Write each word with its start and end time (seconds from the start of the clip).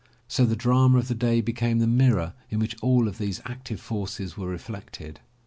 So 0.27 0.45
the 0.47 0.55
drama 0.55 0.97
of 0.97 1.09
the 1.09 1.13
day 1.13 1.41
became 1.41 1.77
the 1.77 1.85
mirror 1.85 2.33
in 2.49 2.57
which 2.57 2.75
all 2.81 3.05
these 3.05 3.39
active 3.45 3.79
forces 3.79 4.35
were 4.35 4.47
reflected. 4.47 5.19